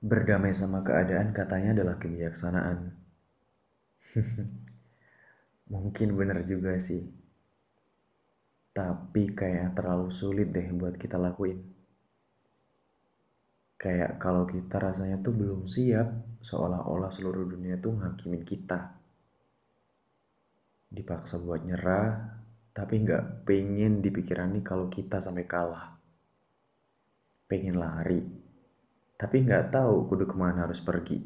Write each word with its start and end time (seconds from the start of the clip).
Berdamai 0.00 0.56
sama 0.56 0.80
keadaan 0.80 1.36
katanya 1.36 1.76
adalah 1.76 2.00
kebijaksanaan. 2.00 2.88
Mungkin 5.76 6.08
bener 6.16 6.40
juga 6.48 6.80
sih. 6.80 7.04
Tapi 8.72 9.36
kayak 9.36 9.76
terlalu 9.76 10.08
sulit 10.08 10.48
deh 10.56 10.72
buat 10.72 10.96
kita 10.96 11.20
lakuin. 11.20 11.60
Kayak 13.76 14.16
kalau 14.16 14.48
kita 14.48 14.80
rasanya 14.80 15.20
tuh 15.20 15.36
belum 15.36 15.68
siap, 15.68 16.08
seolah-olah 16.48 17.12
seluruh 17.12 17.44
dunia 17.44 17.76
tuh 17.76 17.92
ngakimin 17.92 18.44
kita. 18.48 18.96
Dipaksa 20.88 21.36
buat 21.36 21.60
nyerah, 21.60 22.40
tapi 22.72 23.04
nggak 23.04 23.44
pengen 23.44 24.00
di 24.00 24.08
pikiran 24.08 24.48
nih 24.56 24.64
kalau 24.64 24.88
kita 24.88 25.20
sampai 25.20 25.44
kalah. 25.44 25.92
Pengen 27.44 27.76
lari, 27.76 28.39
tapi 29.20 29.44
nggak 29.44 29.68
tahu 29.76 30.08
kudu 30.08 30.24
ke 30.24 30.32
mana 30.32 30.64
harus 30.64 30.80
pergi. 30.80 31.20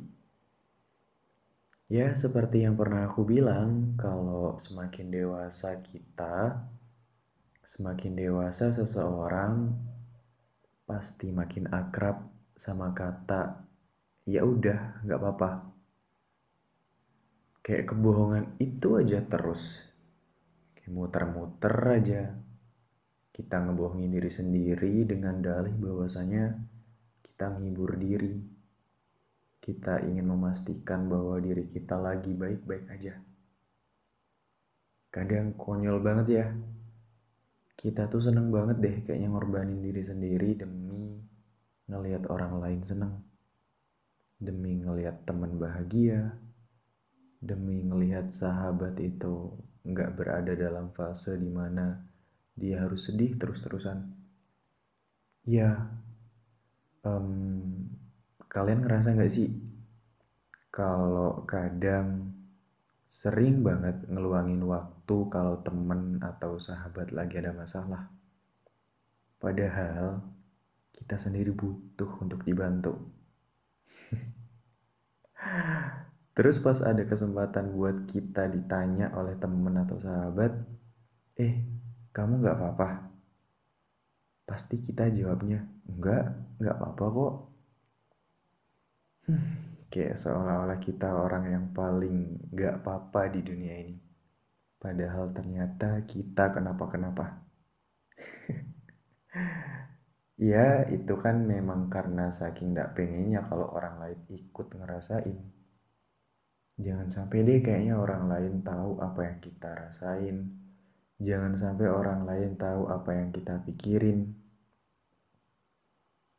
Ya, 1.87 2.11
seperti 2.19 2.67
yang 2.67 2.75
pernah 2.75 3.07
aku 3.07 3.23
bilang, 3.23 3.95
kalau 3.95 4.59
semakin 4.59 5.15
dewasa 5.15 5.79
kita, 5.79 6.59
semakin 7.62 8.19
dewasa 8.19 8.75
seseorang 8.75 9.70
pasti 10.91 11.30
makin 11.30 11.70
akrab 11.70 12.27
sama 12.59 12.91
kata 12.91 13.62
ya 14.27 14.42
udah, 14.42 15.06
nggak 15.06 15.20
apa-apa. 15.23 15.51
Kayak 17.62 17.95
kebohongan 17.95 18.59
itu 18.59 18.98
aja 18.98 19.23
terus. 19.23 19.87
Kayak 20.75 20.92
muter-muter 20.98 21.77
aja. 21.95 22.23
Kita 23.31 23.62
ngebohongin 23.62 24.11
diri 24.11 24.34
sendiri 24.34 25.06
dengan 25.06 25.39
dalih 25.39 25.73
bahwasanya 25.79 26.73
kita 27.34 27.51
menghibur 27.51 27.98
diri. 27.98 28.38
Kita 29.59 29.98
ingin 30.06 30.30
memastikan 30.30 31.11
bahwa 31.11 31.42
diri 31.42 31.66
kita 31.66 31.98
lagi 31.98 32.31
baik-baik 32.31 32.86
aja. 32.95 33.19
Kadang 35.11 35.59
konyol 35.59 35.98
banget 35.98 36.27
ya. 36.31 36.47
Kita 37.75 38.06
tuh 38.06 38.22
seneng 38.22 38.55
banget 38.55 38.78
deh 38.78 38.97
kayaknya 39.03 39.34
ngorbanin 39.34 39.83
diri 39.83 39.98
sendiri 39.98 40.55
demi 40.55 41.19
ngelihat 41.91 42.31
orang 42.31 42.62
lain 42.62 42.81
seneng. 42.86 43.19
Demi 44.39 44.78
ngelihat 44.78 45.27
teman 45.27 45.59
bahagia. 45.59 46.39
Demi 47.42 47.83
ngelihat 47.83 48.31
sahabat 48.31 48.94
itu 49.03 49.59
nggak 49.83 50.14
berada 50.14 50.55
dalam 50.55 50.94
fase 50.94 51.34
di 51.34 51.50
mana 51.50 51.98
dia 52.55 52.87
harus 52.87 53.11
sedih 53.11 53.34
terus-terusan. 53.34 54.06
Ya, 55.50 55.91
um, 57.05 57.28
kalian 58.48 58.83
ngerasa 58.83 59.14
nggak 59.14 59.33
sih 59.33 59.52
kalau 60.74 61.47
kadang 61.47 62.34
sering 63.06 63.62
banget 63.62 63.94
ngeluangin 64.10 64.66
waktu 64.66 65.16
kalau 65.30 65.62
temen 65.62 66.19
atau 66.19 66.58
sahabat 66.58 67.14
lagi 67.14 67.38
ada 67.38 67.55
masalah. 67.55 68.10
Padahal 69.38 70.19
kita 70.91 71.14
sendiri 71.14 71.55
butuh 71.55 72.10
untuk 72.19 72.42
dibantu. 72.42 72.98
Terus 76.34 76.58
pas 76.58 76.82
ada 76.82 77.06
kesempatan 77.06 77.70
buat 77.70 78.10
kita 78.10 78.50
ditanya 78.50 79.14
oleh 79.14 79.38
temen 79.38 79.78
atau 79.78 80.02
sahabat, 80.02 80.50
eh 81.38 81.62
kamu 82.10 82.42
nggak 82.42 82.56
apa-apa? 82.58 83.14
Pasti 84.45 84.77
kita 84.77 85.09
jawabnya, 85.09 85.64
enggak, 85.89 86.25
enggak 86.61 86.77
apa-apa 86.77 87.05
kok. 87.09 87.34
Hmm, 89.25 89.53
kayak 89.89 90.20
seolah-olah 90.20 90.81
kita 90.84 91.09
orang 91.17 91.45
yang 91.48 91.67
paling 91.73 92.45
enggak 92.53 92.84
apa-apa 92.84 93.33
di 93.33 93.41
dunia 93.41 93.75
ini. 93.81 93.97
Padahal 94.77 95.33
ternyata 95.33 96.05
kita 96.05 96.53
kenapa-kenapa. 96.53 97.41
ya, 100.53 100.84
itu 100.93 101.15
kan 101.16 101.41
memang 101.41 101.88
karena 101.88 102.28
saking 102.28 102.76
enggak 102.76 102.93
pengennya 102.93 103.49
kalau 103.49 103.72
orang 103.72 103.97
lain 103.97 104.21
ikut 104.28 104.76
ngerasain. 104.76 105.41
Jangan 106.75 107.09
sampai 107.09 107.49
deh 107.49 107.65
kayaknya 107.65 107.97
orang 107.97 108.28
lain 108.28 108.61
tahu 108.61 109.00
apa 109.00 109.21
yang 109.25 109.38
kita 109.41 109.72
rasain 109.72 110.63
Jangan 111.22 111.54
sampai 111.54 111.86
orang 111.86 112.26
lain 112.26 112.58
tahu 112.58 112.91
apa 112.91 113.14
yang 113.14 113.30
kita 113.30 113.62
pikirin. 113.62 114.34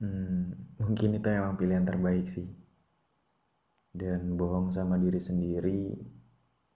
Hmm, 0.04 0.52
mungkin 0.76 1.16
itu 1.16 1.28
emang 1.32 1.56
pilihan 1.56 1.88
terbaik 1.88 2.28
sih. 2.28 2.48
Dan 3.96 4.36
bohong 4.36 4.76
sama 4.76 5.00
diri 5.00 5.24
sendiri 5.24 5.96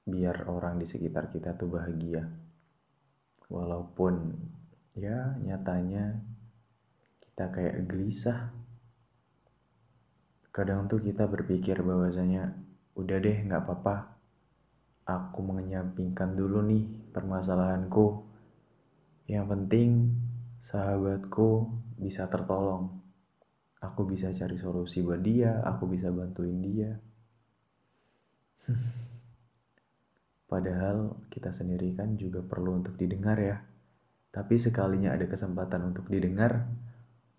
biar 0.07 0.47
orang 0.47 0.79
di 0.79 0.87
sekitar 0.87 1.27
kita 1.27 1.59
tuh 1.59 1.67
bahagia. 1.67 2.23
Walaupun 3.51 4.31
ya 4.95 5.35
nyatanya 5.43 6.15
kita 7.19 7.51
kayak 7.51 7.83
gelisah. 7.83 8.55
Kadang 10.55 10.87
tuh 10.87 11.03
kita 11.03 11.27
berpikir 11.27 11.83
bahwasanya 11.83 12.55
udah 12.95 13.17
deh 13.19 13.37
nggak 13.43 13.63
apa-apa 13.67 14.19
aku 15.09 15.41
mengenyampingkan 15.41 16.37
dulu 16.37 16.61
nih 16.61 16.85
permasalahanku. 17.19 18.23
Yang 19.27 19.45
penting 19.51 19.89
sahabatku 20.63 21.67
bisa 21.99 22.31
tertolong. 22.31 22.95
Aku 23.83 24.07
bisa 24.07 24.31
cari 24.31 24.55
solusi 24.55 25.03
buat 25.03 25.19
dia, 25.19 25.59
aku 25.67 25.91
bisa 25.91 26.07
bantuin 26.11 26.63
dia. 26.63 26.95
Padahal 30.51 31.27
kita 31.27 31.51
sendiri 31.51 31.93
kan 31.95 32.15
juga 32.15 32.39
perlu 32.39 32.79
untuk 32.79 32.95
didengar 32.95 33.37
ya. 33.39 33.59
Tapi 34.31 34.55
sekalinya 34.55 35.11
ada 35.15 35.27
kesempatan 35.27 35.93
untuk 35.93 36.07
didengar, 36.07 36.67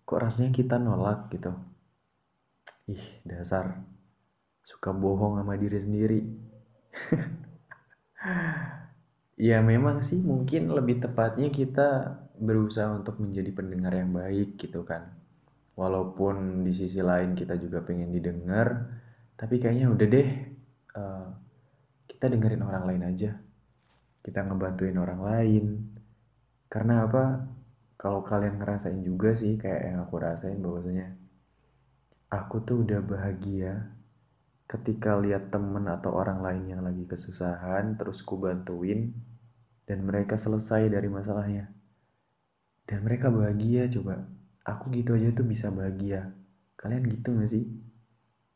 kok 0.05 0.19
rasanya 0.21 0.51
kita 0.53 0.75
nolak 0.77 1.29
gitu. 1.33 1.53
Ih, 2.89 3.21
dasar. 3.23 3.83
Suka 4.65 4.91
bohong 4.91 5.39
sama 5.41 5.55
diri 5.57 5.79
sendiri. 5.79 6.19
Ya 9.41 9.57
memang 9.57 10.05
sih 10.05 10.21
mungkin 10.21 10.69
lebih 10.69 11.01
tepatnya 11.01 11.49
kita 11.49 12.13
berusaha 12.37 12.93
untuk 12.93 13.17
menjadi 13.17 13.49
pendengar 13.49 13.89
yang 13.97 14.13
baik 14.13 14.53
gitu 14.61 14.85
kan. 14.85 15.17
Walaupun 15.73 16.61
di 16.61 16.69
sisi 16.69 17.01
lain 17.01 17.33
kita 17.33 17.57
juga 17.57 17.81
pengen 17.81 18.13
didengar, 18.13 18.85
tapi 19.33 19.57
kayaknya 19.57 19.89
udah 19.89 20.07
deh 20.13 20.29
uh, 20.93 21.27
kita 22.05 22.29
dengerin 22.29 22.61
orang 22.61 22.83
lain 22.85 23.03
aja. 23.09 23.33
Kita 24.21 24.45
ngebantuin 24.45 25.01
orang 25.01 25.21
lain. 25.25 25.65
Karena 26.69 27.09
apa? 27.09 27.41
Kalau 27.97 28.21
kalian 28.21 28.61
ngerasain 28.61 29.01
juga 29.01 29.33
sih 29.33 29.57
kayak 29.57 29.81
yang 29.89 29.97
aku 30.05 30.21
rasain 30.21 30.61
bahwasanya 30.61 31.17
aku 32.29 32.61
tuh 32.61 32.85
udah 32.85 33.01
bahagia 33.01 33.89
ketika 34.69 35.17
lihat 35.17 35.49
temen 35.49 35.89
atau 35.89 36.13
orang 36.13 36.45
lain 36.45 36.63
yang 36.77 36.81
lagi 36.85 37.09
kesusahan 37.09 37.97
terus 37.99 38.23
ku 38.23 38.39
bantuin 38.39 39.30
dan 39.85 40.05
mereka 40.05 40.35
selesai 40.37 40.89
dari 40.89 41.07
masalahnya. 41.07 41.69
Dan 42.85 43.05
mereka 43.05 43.31
bahagia 43.31 43.87
coba. 43.87 44.25
Aku 44.61 44.93
gitu 44.93 45.17
aja 45.17 45.33
tuh 45.33 45.47
bisa 45.47 45.73
bahagia. 45.73 46.33
Kalian 46.77 47.03
gitu 47.09 47.33
gak 47.33 47.49
sih? 47.49 47.65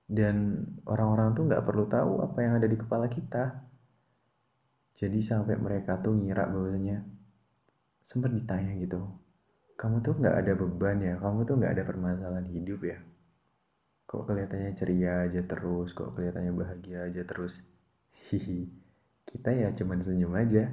Dan 0.05 0.65
orang-orang 0.85 1.33
tuh 1.33 1.49
nggak 1.49 1.65
perlu 1.65 1.89
tahu 1.89 2.21
apa 2.21 2.37
yang 2.45 2.53
ada 2.61 2.67
di 2.69 2.77
kepala 2.77 3.09
kita. 3.09 3.65
Jadi 4.95 5.19
sampai 5.19 5.57
mereka 5.57 5.97
tuh 5.97 6.13
ngira 6.13 6.45
bahwasanya 6.45 7.01
sempat 8.05 8.29
ditanya 8.29 8.77
gitu 8.77 9.01
kamu 9.75 9.99
tuh 9.99 10.15
nggak 10.15 10.35
ada 10.39 10.53
beban 10.55 10.97
ya? 11.03 11.15
Kamu 11.19 11.43
tuh 11.43 11.55
nggak 11.59 11.73
ada 11.75 11.83
permasalahan 11.83 12.47
hidup 12.47 12.79
ya? 12.87 12.97
Kok 14.07 14.23
kelihatannya 14.31 14.71
ceria 14.71 15.27
aja 15.27 15.41
terus? 15.43 15.91
Kok 15.91 16.15
kelihatannya 16.15 16.53
bahagia 16.55 17.11
aja 17.11 17.21
terus? 17.27 17.59
Hihi 18.31 18.71
kita 19.25 19.51
ya 19.51 19.67
cuman 19.75 19.99
senyum 19.99 20.31
aja 20.37 20.71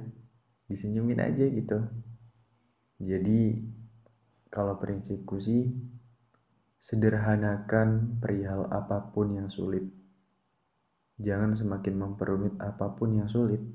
disenyumin 0.73 1.21
aja 1.21 1.45
gitu 1.45 1.77
jadi 2.97 3.61
kalau 4.49 4.81
prinsipku 4.81 5.37
sih 5.37 5.69
sederhanakan 6.81 8.17
perihal 8.17 8.65
apa 8.73 9.13
pun 9.13 9.37
yang 9.37 9.53
sulit 9.53 9.85
jangan 11.21 11.53
semakin 11.53 11.93
memperumit 11.93 12.57
apa 12.57 12.89
pun 12.97 13.13
yang 13.13 13.29
sulit 13.29 13.61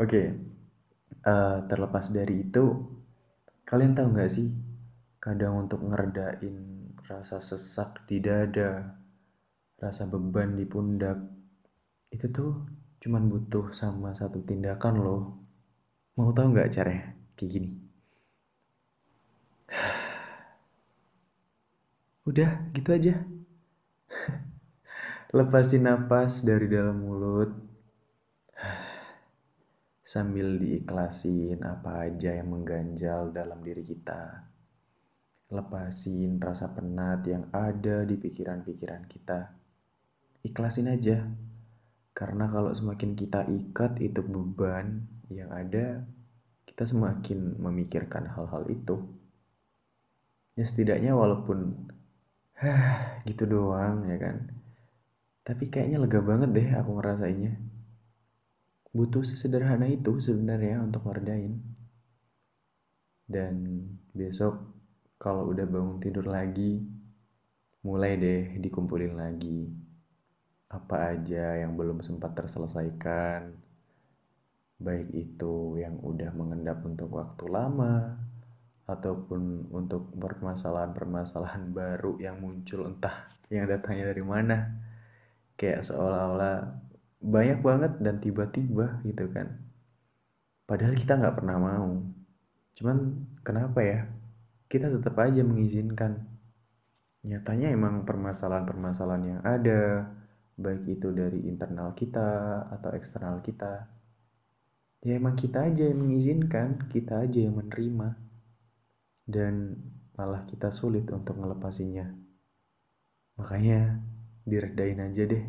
oke 0.00 0.08
okay. 0.08 0.32
uh, 1.28 1.28
eh, 1.28 1.58
terlepas 1.68 2.08
dari 2.08 2.48
itu 2.48 2.64
kalian 3.68 3.92
tahu 3.92 4.16
nggak 4.16 4.32
sih 4.32 4.48
kadang 5.20 5.68
untuk 5.68 5.84
ngeredain 5.84 6.76
rasa 7.06 7.38
sesak 7.38 8.02
di 8.10 8.18
dada, 8.18 8.98
rasa 9.78 10.02
beban 10.10 10.58
di 10.58 10.66
pundak, 10.66 11.18
itu 12.10 12.26
tuh 12.30 12.52
cuman 13.06 13.30
butuh 13.30 13.70
sama 13.70 14.10
satu 14.18 14.42
tindakan 14.42 14.98
loh. 14.98 15.38
Mau 16.18 16.34
tahu 16.34 16.50
nggak 16.50 16.74
caranya? 16.74 17.14
Kayak 17.38 17.50
gini. 17.54 17.70
Udah, 22.26 22.66
gitu 22.74 22.90
aja. 22.90 23.22
Lepasin 25.38 25.86
napas 25.86 26.42
dari 26.42 26.66
dalam 26.66 26.98
mulut. 26.98 27.54
Sambil 30.02 30.58
diikhlasin 30.58 31.62
apa 31.62 32.10
aja 32.10 32.34
yang 32.34 32.58
mengganjal 32.58 33.30
dalam 33.30 33.62
diri 33.62 33.86
kita. 33.86 34.50
Lepasin 35.54 36.42
rasa 36.42 36.74
penat 36.74 37.22
yang 37.22 37.46
ada 37.54 38.02
di 38.02 38.18
pikiran-pikiran 38.18 39.06
kita. 39.06 39.54
Ikhlasin 40.42 40.90
aja. 40.90 41.22
Karena 42.16 42.48
kalau 42.48 42.72
semakin 42.72 43.12
kita 43.12 43.44
ikat 43.44 44.00
itu 44.00 44.24
beban 44.24 45.04
yang 45.28 45.52
ada, 45.52 46.00
kita 46.64 46.88
semakin 46.88 47.60
memikirkan 47.60 48.24
hal-hal 48.32 48.64
itu. 48.72 48.96
Ya 50.56 50.64
setidaknya 50.64 51.12
walaupun 51.12 51.92
Hah, 52.56 53.20
gitu 53.28 53.44
doang 53.44 54.08
ya 54.08 54.16
kan. 54.16 54.48
Tapi 55.44 55.68
kayaknya 55.68 56.00
lega 56.00 56.24
banget 56.24 56.56
deh 56.56 56.68
aku 56.72 56.96
ngerasainnya. 56.96 57.52
Butuh 58.96 59.28
sesederhana 59.28 59.84
itu 59.92 60.16
sebenarnya 60.24 60.80
untuk 60.80 61.04
ngerdain. 61.04 61.60
Dan 63.28 63.84
besok 64.16 64.56
kalau 65.20 65.52
udah 65.52 65.68
bangun 65.68 66.00
tidur 66.00 66.24
lagi, 66.24 66.80
mulai 67.84 68.16
deh 68.16 68.56
dikumpulin 68.56 69.20
lagi. 69.20 69.85
Apa 70.66 71.14
aja 71.14 71.62
yang 71.62 71.78
belum 71.78 72.02
sempat 72.02 72.34
terselesaikan. 72.34 73.54
Baik 74.76 75.08
itu 75.14 75.80
yang 75.80 75.96
udah 76.02 76.30
mengendap 76.36 76.84
untuk 76.84 77.08
waktu 77.16 77.44
lama, 77.48 78.18
ataupun 78.86 79.66
untuk 79.74 80.14
permasalahan-permasalahan 80.14 81.70
baru 81.78 82.16
yang 82.22 82.38
muncul 82.38 82.86
entah 82.86 83.26
yang 83.50 83.66
datangnya 83.66 84.14
dari 84.14 84.24
mana. 84.24 84.58
Kayak 85.58 85.90
seolah-olah 85.90 86.86
banyak 87.20 87.58
banget 87.60 87.92
dan 87.98 88.22
tiba-tiba 88.22 89.02
gitu 89.02 89.26
kan. 89.34 89.58
Padahal 90.66 90.94
kita 90.94 91.18
nggak 91.18 91.36
pernah 91.38 91.56
mau. 91.58 91.90
Cuman 92.78 93.26
kenapa 93.42 93.80
ya? 93.82 94.00
Kita 94.66 94.90
tetap 94.90 95.14
aja 95.18 95.42
mengizinkan. 95.46 96.26
Nyatanya 97.26 97.74
emang 97.74 98.06
permasalahan-permasalahan 98.06 99.24
yang 99.24 99.40
ada 99.42 100.10
baik 100.56 100.88
itu 100.88 101.12
dari 101.12 101.44
internal 101.44 101.92
kita 101.92 102.64
atau 102.72 102.90
eksternal 102.96 103.44
kita 103.44 103.92
ya 105.06 105.20
emang 105.20 105.36
kita 105.36 105.68
aja 105.68 105.86
yang 105.86 106.02
mengizinkan 106.02 106.90
kita 106.90 107.22
aja 107.22 107.38
yang 107.38 107.54
menerima 107.60 108.16
dan 109.28 109.78
malah 110.16 110.42
kita 110.48 110.72
sulit 110.72 111.04
untuk 111.12 111.36
melepasinya. 111.36 112.08
Makanya 113.36 114.00
diredain 114.48 114.98
aja 115.02 115.22
deh 115.28 115.44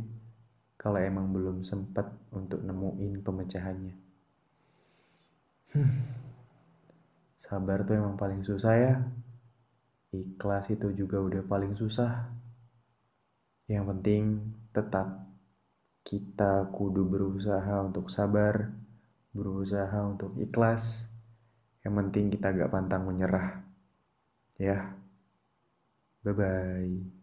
kalau 0.76 1.00
emang 1.00 1.32
belum 1.32 1.64
sempat 1.64 2.12
untuk 2.36 2.62
nemuin 2.62 3.24
pemecahannya. 3.24 3.96
Hmm. 5.74 5.92
Sabar 7.48 7.88
tuh 7.88 7.96
emang 7.96 8.20
paling 8.20 8.44
susah 8.44 8.76
ya. 8.76 8.94
Ikhlas 10.12 10.68
itu 10.68 10.92
juga 10.92 11.24
udah 11.24 11.48
paling 11.48 11.80
susah. 11.80 12.28
Yang 13.72 13.86
penting 13.96 14.24
tetap 14.78 15.08
kita 16.06 16.70
kudu 16.70 17.04
berusaha 17.04 17.84
untuk 17.84 18.14
sabar, 18.14 18.70
berusaha 19.34 19.98
untuk 20.06 20.38
ikhlas. 20.38 21.10
Yang 21.82 21.94
penting 22.00 22.26
kita 22.38 22.48
gak 22.54 22.72
pantang 22.72 23.10
menyerah. 23.10 23.66
Ya. 24.62 24.94
Bye 26.24 26.34
bye. 26.34 27.17